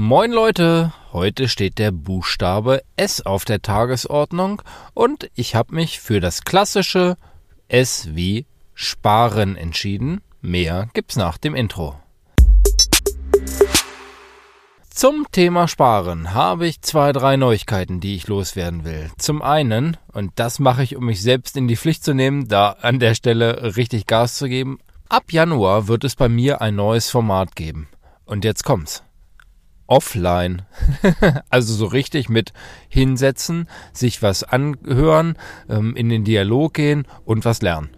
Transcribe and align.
Moin 0.00 0.30
Leute, 0.30 0.92
heute 1.12 1.48
steht 1.48 1.78
der 1.78 1.90
Buchstabe 1.90 2.84
S 2.94 3.20
auf 3.20 3.44
der 3.44 3.62
Tagesordnung 3.62 4.62
und 4.94 5.28
ich 5.34 5.56
habe 5.56 5.74
mich 5.74 5.98
für 5.98 6.20
das 6.20 6.44
klassische 6.44 7.16
S 7.66 8.10
wie 8.12 8.46
Sparen 8.74 9.56
entschieden. 9.56 10.20
Mehr 10.40 10.88
gibt's 10.94 11.16
nach 11.16 11.36
dem 11.36 11.56
Intro. 11.56 11.98
Zum 14.88 15.26
Thema 15.32 15.66
Sparen 15.66 16.32
habe 16.32 16.68
ich 16.68 16.80
zwei, 16.80 17.10
drei 17.12 17.36
Neuigkeiten, 17.36 17.98
die 17.98 18.14
ich 18.14 18.28
loswerden 18.28 18.84
will. 18.84 19.10
Zum 19.18 19.42
einen, 19.42 19.96
und 20.12 20.30
das 20.36 20.60
mache 20.60 20.84
ich, 20.84 20.94
um 20.94 21.06
mich 21.06 21.20
selbst 21.20 21.56
in 21.56 21.66
die 21.66 21.76
Pflicht 21.76 22.04
zu 22.04 22.14
nehmen, 22.14 22.46
da 22.46 22.70
an 22.82 23.00
der 23.00 23.16
Stelle 23.16 23.74
richtig 23.74 24.06
Gas 24.06 24.36
zu 24.36 24.48
geben, 24.48 24.78
ab 25.08 25.32
Januar 25.32 25.88
wird 25.88 26.04
es 26.04 26.14
bei 26.14 26.28
mir 26.28 26.60
ein 26.60 26.76
neues 26.76 27.10
Format 27.10 27.56
geben. 27.56 27.88
Und 28.26 28.44
jetzt 28.44 28.62
kommt's 28.62 29.02
offline. 29.88 30.62
also 31.50 31.74
so 31.74 31.86
richtig 31.86 32.28
mit 32.28 32.52
hinsetzen, 32.88 33.68
sich 33.92 34.22
was 34.22 34.44
anhören, 34.44 35.36
ähm, 35.68 35.96
in 35.96 36.08
den 36.08 36.24
Dialog 36.24 36.74
gehen 36.74 37.06
und 37.24 37.44
was 37.44 37.62
lernen. 37.62 37.88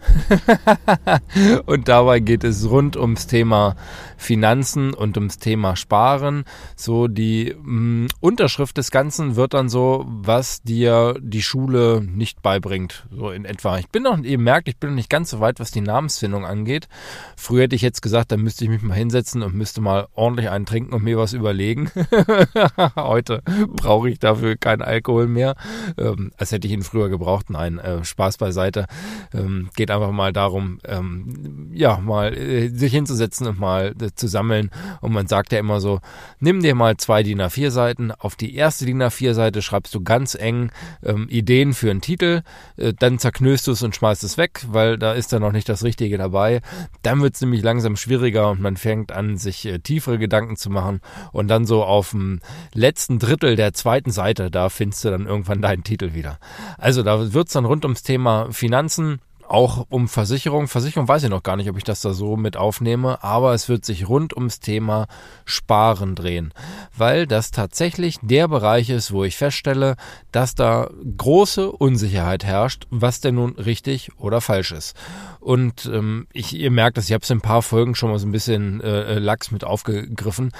und 1.66 1.88
dabei 1.88 2.20
geht 2.20 2.44
es 2.44 2.70
rund 2.70 2.96
ums 2.96 3.26
Thema 3.26 3.76
Finanzen 4.16 4.94
und 4.94 5.16
ums 5.16 5.38
Thema 5.38 5.76
Sparen. 5.76 6.44
So 6.76 7.08
die 7.08 7.54
mh, 7.60 7.80
mm, 7.80 8.08
Unterschrift 8.20 8.78
des 8.78 8.90
Ganzen 8.90 9.36
wird 9.36 9.54
dann 9.54 9.68
so, 9.68 10.06
was 10.06 10.62
dir 10.62 11.16
die 11.20 11.42
Schule 11.42 12.02
nicht 12.02 12.40
beibringt. 12.40 13.06
So 13.10 13.30
in 13.30 13.44
etwa. 13.44 13.78
Ich 13.78 13.88
bin 13.88 14.04
noch, 14.04 14.18
ihr 14.22 14.38
merkt, 14.38 14.68
ich 14.68 14.76
bin 14.76 14.90
noch 14.90 14.96
nicht 14.96 15.10
ganz 15.10 15.30
so 15.30 15.40
weit, 15.40 15.58
was 15.58 15.72
die 15.72 15.80
Namensfindung 15.80 16.46
angeht. 16.46 16.88
Früher 17.36 17.62
hätte 17.62 17.76
ich 17.76 17.82
jetzt 17.82 18.00
gesagt, 18.00 18.30
da 18.30 18.36
müsste 18.36 18.64
ich 18.64 18.70
mich 18.70 18.82
mal 18.82 18.94
hinsetzen 18.94 19.42
und 19.42 19.54
müsste 19.54 19.80
mal 19.80 20.06
ordentlich 20.14 20.50
einen 20.50 20.66
trinken 20.66 20.94
und 20.94 21.02
mir 21.02 21.18
was 21.18 21.32
überlegen. 21.32 21.79
Heute 22.96 23.42
brauche 23.68 24.10
ich 24.10 24.18
dafür 24.18 24.56
keinen 24.56 24.82
Alkohol 24.82 25.26
mehr. 25.26 25.54
Ähm, 25.96 26.32
als 26.36 26.52
hätte 26.52 26.66
ich 26.66 26.72
ihn 26.72 26.82
früher 26.82 27.08
gebraucht. 27.08 27.50
Nein, 27.50 27.78
äh, 27.78 28.04
Spaß 28.04 28.38
beiseite. 28.38 28.86
Ähm, 29.32 29.70
geht 29.76 29.90
einfach 29.90 30.10
mal 30.10 30.32
darum, 30.32 30.78
ähm, 30.84 31.70
ja, 31.72 31.98
mal 31.98 32.36
äh, 32.36 32.68
sich 32.68 32.92
hinzusetzen 32.92 33.46
und 33.46 33.58
mal 33.58 33.94
äh, 34.00 34.10
zu 34.14 34.28
sammeln. 34.28 34.70
Und 35.00 35.12
man 35.12 35.26
sagt 35.26 35.52
ja 35.52 35.58
immer 35.58 35.80
so, 35.80 36.00
nimm 36.38 36.62
dir 36.62 36.74
mal 36.74 36.96
zwei 36.96 37.22
DIN 37.22 37.40
A4 37.40 37.70
Seiten. 37.70 38.12
Auf 38.12 38.36
die 38.36 38.54
erste 38.54 38.86
DIN 38.86 39.02
A4 39.02 39.34
Seite 39.34 39.62
schreibst 39.62 39.94
du 39.94 40.02
ganz 40.02 40.34
eng 40.34 40.70
ähm, 41.02 41.28
Ideen 41.28 41.74
für 41.74 41.90
einen 41.90 42.00
Titel. 42.00 42.42
Äh, 42.76 42.92
dann 42.98 43.18
zerknöst 43.18 43.66
du 43.66 43.72
es 43.72 43.82
und 43.82 43.94
schmeißt 43.94 44.24
es 44.24 44.36
weg, 44.36 44.64
weil 44.68 44.98
da 44.98 45.12
ist 45.12 45.32
dann 45.32 45.42
noch 45.42 45.52
nicht 45.52 45.68
das 45.68 45.84
Richtige 45.84 46.18
dabei. 46.18 46.60
Dann 47.02 47.22
wird 47.22 47.34
es 47.34 47.40
nämlich 47.40 47.62
langsam 47.62 47.96
schwieriger 47.96 48.50
und 48.50 48.60
man 48.60 48.76
fängt 48.76 49.12
an, 49.12 49.36
sich 49.36 49.66
äh, 49.66 49.78
tiefere 49.78 50.18
Gedanken 50.18 50.56
zu 50.56 50.70
machen. 50.70 51.00
Und 51.32 51.48
dann 51.48 51.64
so 51.70 51.84
auf 51.84 52.10
dem 52.10 52.40
letzten 52.74 53.20
Drittel 53.20 53.54
der 53.54 53.72
zweiten 53.72 54.10
Seite, 54.10 54.50
da 54.50 54.68
findest 54.68 55.04
du 55.04 55.10
dann 55.10 55.26
irgendwann 55.26 55.62
deinen 55.62 55.84
Titel 55.84 56.14
wieder. 56.14 56.38
Also 56.78 57.04
da 57.04 57.32
wird 57.32 57.46
es 57.46 57.52
dann 57.52 57.64
rund 57.64 57.84
ums 57.84 58.02
Thema 58.02 58.48
Finanzen 58.50 59.20
auch 59.50 59.86
um 59.88 60.08
Versicherung. 60.08 60.68
Versicherung 60.68 61.08
weiß 61.08 61.24
ich 61.24 61.30
noch 61.30 61.42
gar 61.42 61.56
nicht, 61.56 61.68
ob 61.68 61.76
ich 61.76 61.84
das 61.84 62.00
da 62.00 62.12
so 62.12 62.36
mit 62.36 62.56
aufnehme, 62.56 63.22
aber 63.22 63.52
es 63.52 63.68
wird 63.68 63.84
sich 63.84 64.08
rund 64.08 64.34
ums 64.34 64.60
Thema 64.60 65.06
Sparen 65.44 66.14
drehen, 66.14 66.52
weil 66.96 67.26
das 67.26 67.50
tatsächlich 67.50 68.18
der 68.22 68.46
Bereich 68.46 68.90
ist, 68.90 69.12
wo 69.12 69.24
ich 69.24 69.36
feststelle, 69.36 69.96
dass 70.30 70.54
da 70.54 70.88
große 71.16 71.70
Unsicherheit 71.70 72.44
herrscht, 72.44 72.86
was 72.90 73.20
denn 73.20 73.34
nun 73.36 73.58
richtig 73.58 74.10
oder 74.18 74.40
falsch 74.40 74.72
ist. 74.72 74.96
Und 75.40 75.86
ähm, 75.86 76.26
ich, 76.32 76.54
ihr 76.54 76.70
merkt 76.70 76.96
das, 76.96 77.06
ich 77.06 77.12
habe 77.12 77.22
es 77.22 77.30
in 77.30 77.38
ein 77.38 77.42
paar 77.42 77.62
Folgen 77.62 77.96
schon 77.96 78.10
mal 78.10 78.18
so 78.18 78.28
ein 78.28 78.32
bisschen 78.32 78.80
äh, 78.80 79.18
Lachs 79.18 79.50
mit 79.50 79.64
aufgegriffen 79.64 80.52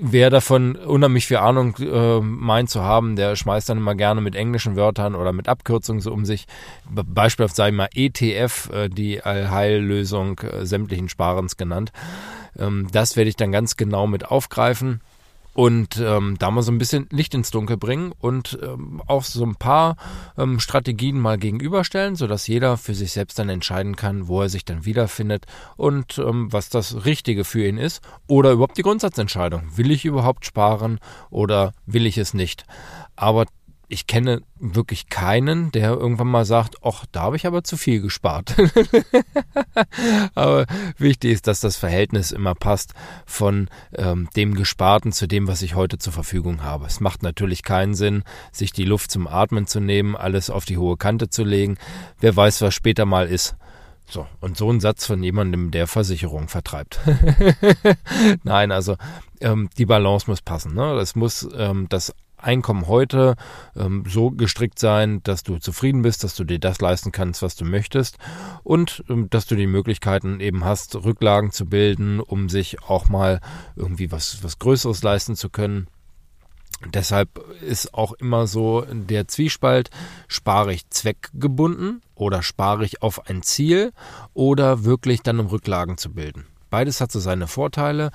wer 0.00 0.30
davon 0.30 0.76
unheimlich 0.76 1.26
viel 1.26 1.38
Ahnung 1.38 1.76
äh, 1.78 2.20
meint 2.20 2.70
zu 2.70 2.82
haben, 2.82 3.16
der 3.16 3.36
schmeißt 3.36 3.68
dann 3.68 3.78
immer 3.78 3.94
gerne 3.94 4.20
mit 4.20 4.34
englischen 4.34 4.76
Wörtern 4.76 5.14
oder 5.14 5.32
mit 5.32 5.48
Abkürzungen 5.48 6.00
so 6.00 6.12
um 6.12 6.24
sich. 6.24 6.46
Beispielsweise 6.90 7.56
sei 7.56 7.70
mal 7.70 7.88
ETF, 7.94 8.70
äh, 8.72 8.88
die 8.88 9.22
Allheillösung 9.22 10.38
äh, 10.40 10.66
sämtlichen 10.66 11.08
Sparens 11.08 11.56
genannt. 11.56 11.92
Ähm, 12.58 12.88
das 12.92 13.16
werde 13.16 13.30
ich 13.30 13.36
dann 13.36 13.52
ganz 13.52 13.76
genau 13.76 14.06
mit 14.06 14.26
aufgreifen 14.26 15.00
und 15.54 15.96
ähm, 15.98 16.36
da 16.38 16.50
mal 16.50 16.62
so 16.62 16.72
ein 16.72 16.78
bisschen 16.78 17.06
Licht 17.10 17.32
ins 17.34 17.50
Dunkel 17.50 17.76
bringen 17.76 18.12
und 18.18 18.58
ähm, 18.62 19.00
auch 19.06 19.22
so 19.22 19.44
ein 19.44 19.54
paar 19.54 19.96
ähm, 20.36 20.60
Strategien 20.60 21.18
mal 21.18 21.38
gegenüberstellen, 21.38 22.16
sodass 22.16 22.46
jeder 22.46 22.76
für 22.76 22.94
sich 22.94 23.12
selbst 23.12 23.38
dann 23.38 23.48
entscheiden 23.48 23.96
kann, 23.96 24.28
wo 24.28 24.42
er 24.42 24.48
sich 24.48 24.64
dann 24.64 24.84
wiederfindet 24.84 25.46
und 25.76 26.18
ähm, 26.18 26.52
was 26.52 26.68
das 26.68 27.04
Richtige 27.04 27.44
für 27.44 27.66
ihn 27.66 27.78
ist 27.78 28.02
oder 28.26 28.50
überhaupt 28.50 28.76
die 28.76 28.82
Grundsatzentscheidung. 28.82 29.62
Will 29.76 29.92
ich 29.92 30.04
überhaupt 30.04 30.44
sparen 30.44 30.98
oder 31.30 31.72
will 31.86 32.06
ich 32.06 32.18
es 32.18 32.34
nicht? 32.34 32.64
Aber 33.16 33.46
ich 33.94 34.08
kenne 34.08 34.42
wirklich 34.58 35.08
keinen, 35.08 35.70
der 35.70 35.90
irgendwann 35.90 36.26
mal 36.26 36.44
sagt, 36.44 36.78
ach, 36.82 37.06
da 37.12 37.22
habe 37.22 37.36
ich 37.36 37.46
aber 37.46 37.62
zu 37.62 37.76
viel 37.76 38.00
gespart. 38.00 38.56
aber 40.34 40.66
wichtig 40.98 41.30
ist, 41.30 41.46
dass 41.46 41.60
das 41.60 41.76
Verhältnis 41.76 42.32
immer 42.32 42.56
passt 42.56 42.92
von 43.24 43.68
ähm, 43.96 44.28
dem 44.34 44.54
Gesparten 44.54 45.12
zu 45.12 45.28
dem, 45.28 45.46
was 45.46 45.62
ich 45.62 45.76
heute 45.76 45.98
zur 45.98 46.12
Verfügung 46.12 46.64
habe. 46.64 46.86
Es 46.86 46.98
macht 46.98 47.22
natürlich 47.22 47.62
keinen 47.62 47.94
Sinn, 47.94 48.24
sich 48.50 48.72
die 48.72 48.84
Luft 48.84 49.12
zum 49.12 49.28
Atmen 49.28 49.68
zu 49.68 49.78
nehmen, 49.78 50.16
alles 50.16 50.50
auf 50.50 50.64
die 50.64 50.76
hohe 50.76 50.96
Kante 50.96 51.30
zu 51.30 51.44
legen. 51.44 51.78
Wer 52.18 52.34
weiß, 52.34 52.62
was 52.62 52.74
später 52.74 53.06
mal 53.06 53.28
ist. 53.28 53.54
So, 54.10 54.26
und 54.40 54.56
so 54.56 54.70
ein 54.70 54.80
Satz 54.80 55.06
von 55.06 55.22
jemandem, 55.22 55.70
der 55.70 55.86
Versicherung 55.86 56.48
vertreibt. 56.48 56.98
Nein, 58.42 58.72
also 58.72 58.96
ähm, 59.40 59.70
die 59.78 59.86
Balance 59.86 60.28
muss 60.28 60.42
passen. 60.42 60.74
Ne? 60.74 60.94
Es 60.94 61.14
muss 61.14 61.48
ähm, 61.56 61.86
das 61.88 62.12
Einkommen 62.44 62.86
heute 62.88 63.36
ähm, 63.74 64.04
so 64.06 64.30
gestrickt 64.30 64.78
sein, 64.78 65.22
dass 65.22 65.42
du 65.42 65.58
zufrieden 65.58 66.02
bist, 66.02 66.24
dass 66.24 66.36
du 66.36 66.44
dir 66.44 66.58
das 66.58 66.80
leisten 66.80 67.10
kannst, 67.10 67.40
was 67.40 67.56
du 67.56 67.64
möchtest 67.64 68.18
und 68.62 69.02
ähm, 69.08 69.30
dass 69.30 69.46
du 69.46 69.56
die 69.56 69.66
Möglichkeiten 69.66 70.40
eben 70.40 70.64
hast, 70.64 70.94
Rücklagen 70.94 71.52
zu 71.52 71.64
bilden, 71.64 72.20
um 72.20 72.50
sich 72.50 72.82
auch 72.82 73.08
mal 73.08 73.40
irgendwie 73.76 74.12
was, 74.12 74.44
was 74.44 74.58
Größeres 74.58 75.02
leisten 75.02 75.36
zu 75.36 75.48
können. 75.48 75.86
Deshalb 76.92 77.38
ist 77.62 77.94
auch 77.94 78.12
immer 78.12 78.46
so 78.46 78.84
der 78.90 79.26
Zwiespalt, 79.26 79.90
spare 80.28 80.74
ich 80.74 80.90
zweckgebunden 80.90 82.02
oder 82.14 82.42
spare 82.42 82.84
ich 82.84 83.00
auf 83.00 83.26
ein 83.26 83.42
Ziel 83.42 83.92
oder 84.34 84.84
wirklich 84.84 85.22
dann 85.22 85.40
um 85.40 85.46
Rücklagen 85.46 85.96
zu 85.96 86.12
bilden. 86.12 86.46
Beides 86.74 87.00
hat 87.00 87.12
so 87.12 87.20
seine 87.20 87.46
Vorteile 87.46 88.10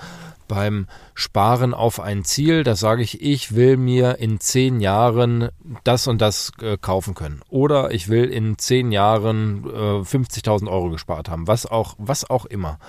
beim 0.50 0.88
Sparen 1.14 1.74
auf 1.74 2.02
ein 2.02 2.26
Ziel, 2.26 2.66
da 2.66 2.76
sage 2.76 3.04
ich, 3.04 3.22
ich 3.22 3.56
will 3.56 3.78
mir 3.78 4.20
in 4.20 4.42
zehn 4.42 4.82
Jahren 4.82 5.48
das 5.86 6.08
und 6.08 6.20
das 6.20 6.52
äh, 6.62 6.76
kaufen 6.76 7.16
können. 7.16 7.40
Oder 7.48 7.92
ich 7.92 8.10
will 8.10 8.26
in 8.26 8.58
zehn 8.58 8.92
Jahren 8.92 9.64
äh, 9.64 10.02
50.000 10.02 10.70
Euro 10.70 10.90
gespart 10.90 11.30
haben, 11.30 11.48
was 11.48 11.68
auch, 11.68 11.96
was 12.00 12.30
auch 12.30 12.44
immer. 12.44 12.80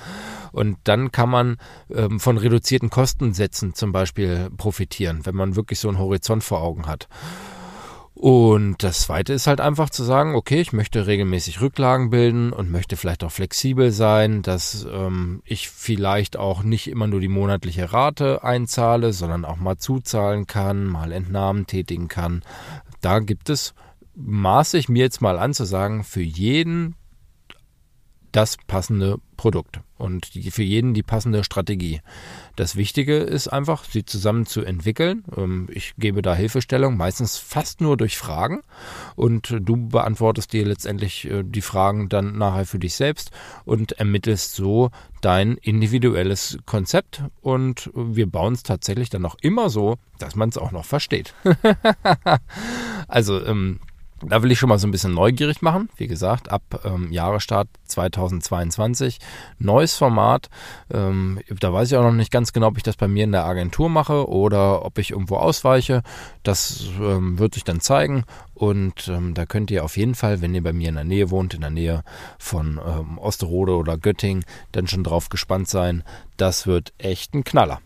Und 0.50 0.76
dann 0.82 1.12
kann 1.12 1.28
man 1.28 1.56
ähm, 1.88 2.18
von 2.18 2.36
reduzierten 2.36 2.90
Kostensätzen 2.90 3.72
zum 3.72 3.92
Beispiel 3.92 4.50
profitieren, 4.56 5.24
wenn 5.24 5.36
man 5.36 5.54
wirklich 5.54 5.78
so 5.78 5.86
einen 5.86 6.00
Horizont 6.00 6.42
vor 6.42 6.62
Augen 6.62 6.88
hat. 6.88 7.06
Und 8.20 8.82
das 8.82 9.00
zweite 9.00 9.32
ist 9.32 9.46
halt 9.46 9.62
einfach 9.62 9.88
zu 9.88 10.04
sagen, 10.04 10.34
okay, 10.34 10.60
ich 10.60 10.74
möchte 10.74 11.06
regelmäßig 11.06 11.62
Rücklagen 11.62 12.10
bilden 12.10 12.52
und 12.52 12.70
möchte 12.70 12.98
vielleicht 12.98 13.24
auch 13.24 13.32
flexibel 13.32 13.92
sein, 13.92 14.42
dass 14.42 14.86
ähm, 14.92 15.40
ich 15.46 15.70
vielleicht 15.70 16.36
auch 16.36 16.62
nicht 16.62 16.88
immer 16.88 17.06
nur 17.06 17.20
die 17.20 17.28
monatliche 17.28 17.94
Rate 17.94 18.44
einzahle, 18.44 19.14
sondern 19.14 19.46
auch 19.46 19.56
mal 19.56 19.78
zuzahlen 19.78 20.46
kann, 20.46 20.84
mal 20.84 21.12
Entnahmen 21.12 21.66
tätigen 21.66 22.08
kann. 22.08 22.42
Da 23.00 23.20
gibt 23.20 23.48
es, 23.48 23.72
maße 24.16 24.76
ich 24.76 24.90
mir 24.90 25.04
jetzt 25.04 25.22
mal 25.22 25.38
an 25.38 25.54
zu 25.54 25.64
sagen, 25.64 26.04
für 26.04 26.20
jeden 26.20 26.96
das 28.32 28.56
passende 28.66 29.18
Produkt 29.36 29.80
und 29.96 30.34
die, 30.34 30.50
für 30.50 30.62
jeden 30.62 30.92
die 30.92 31.02
passende 31.02 31.44
Strategie. 31.44 32.00
Das 32.56 32.76
Wichtige 32.76 33.16
ist 33.16 33.48
einfach, 33.48 33.84
sie 33.84 34.04
zusammen 34.04 34.44
zu 34.44 34.62
entwickeln. 34.62 35.24
Ähm, 35.36 35.66
ich 35.70 35.94
gebe 35.96 36.20
da 36.20 36.34
Hilfestellung, 36.34 36.96
meistens 36.96 37.38
fast 37.38 37.80
nur 37.80 37.96
durch 37.96 38.18
Fragen 38.18 38.60
und 39.16 39.56
du 39.60 39.88
beantwortest 39.88 40.52
dir 40.52 40.66
letztendlich 40.66 41.30
äh, 41.30 41.42
die 41.42 41.62
Fragen 41.62 42.08
dann 42.08 42.36
nachher 42.36 42.66
für 42.66 42.78
dich 42.78 42.94
selbst 42.94 43.30
und 43.64 43.92
ermittelst 43.92 44.54
so 44.54 44.90
dein 45.22 45.56
individuelles 45.56 46.58
Konzept 46.66 47.22
und 47.40 47.90
wir 47.94 48.30
bauen 48.30 48.54
es 48.54 48.62
tatsächlich 48.62 49.10
dann 49.10 49.24
auch 49.24 49.36
immer 49.40 49.70
so, 49.70 49.96
dass 50.18 50.36
man 50.36 50.50
es 50.50 50.58
auch 50.58 50.70
noch 50.70 50.84
versteht. 50.84 51.34
also 53.08 53.42
ähm, 53.44 53.80
da 54.22 54.42
will 54.42 54.50
ich 54.50 54.58
schon 54.58 54.68
mal 54.68 54.78
so 54.78 54.86
ein 54.86 54.90
bisschen 54.90 55.14
neugierig 55.14 55.62
machen. 55.62 55.88
Wie 55.96 56.06
gesagt, 56.06 56.50
ab 56.50 56.62
ähm, 56.84 57.10
Jahresstart 57.10 57.68
2022. 57.86 59.18
Neues 59.58 59.96
Format. 59.96 60.50
Ähm, 60.92 61.40
da 61.60 61.72
weiß 61.72 61.90
ich 61.90 61.96
auch 61.96 62.02
noch 62.02 62.12
nicht 62.12 62.30
ganz 62.30 62.52
genau, 62.52 62.68
ob 62.68 62.76
ich 62.76 62.82
das 62.82 62.96
bei 62.96 63.08
mir 63.08 63.24
in 63.24 63.32
der 63.32 63.44
Agentur 63.44 63.88
mache 63.88 64.28
oder 64.28 64.84
ob 64.84 64.98
ich 64.98 65.10
irgendwo 65.10 65.36
ausweiche. 65.36 66.02
Das 66.42 66.84
ähm, 67.00 67.38
wird 67.38 67.54
sich 67.54 67.64
dann 67.64 67.80
zeigen. 67.80 68.24
Und 68.54 69.08
ähm, 69.08 69.32
da 69.34 69.46
könnt 69.46 69.70
ihr 69.70 69.84
auf 69.84 69.96
jeden 69.96 70.14
Fall, 70.14 70.42
wenn 70.42 70.54
ihr 70.54 70.62
bei 70.62 70.74
mir 70.74 70.90
in 70.90 70.96
der 70.96 71.04
Nähe 71.04 71.30
wohnt, 71.30 71.54
in 71.54 71.62
der 71.62 71.70
Nähe 71.70 72.02
von 72.38 72.78
ähm, 72.86 73.18
Osterode 73.18 73.74
oder 73.74 73.96
Göttingen, 73.96 74.44
dann 74.72 74.86
schon 74.86 75.04
drauf 75.04 75.30
gespannt 75.30 75.68
sein. 75.68 76.02
Das 76.36 76.66
wird 76.66 76.92
echt 76.98 77.34
ein 77.34 77.44
Knaller. 77.44 77.80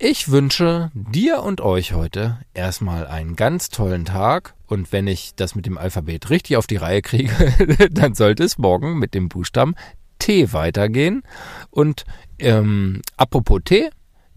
Ich 0.00 0.30
wünsche 0.30 0.92
dir 0.94 1.42
und 1.42 1.60
euch 1.60 1.92
heute 1.92 2.38
erstmal 2.54 3.08
einen 3.08 3.34
ganz 3.34 3.68
tollen 3.68 4.04
Tag 4.04 4.54
und 4.68 4.92
wenn 4.92 5.08
ich 5.08 5.34
das 5.34 5.56
mit 5.56 5.66
dem 5.66 5.76
Alphabet 5.76 6.30
richtig 6.30 6.56
auf 6.56 6.68
die 6.68 6.76
Reihe 6.76 7.02
kriege, 7.02 7.88
dann 7.90 8.14
sollte 8.14 8.44
es 8.44 8.58
morgen 8.58 9.00
mit 9.00 9.12
dem 9.12 9.28
Buchstaben 9.28 9.74
T 10.20 10.52
weitergehen. 10.52 11.24
Und 11.70 12.04
ähm, 12.38 13.02
apropos 13.16 13.60
T, 13.64 13.90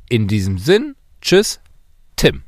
in 0.09 0.27
diesem 0.27 0.57
Sinn, 0.57 0.95
tschüss, 1.21 1.59
Tim. 2.15 2.41